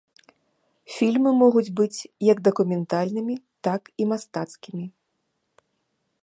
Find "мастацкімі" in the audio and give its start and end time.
4.15-4.85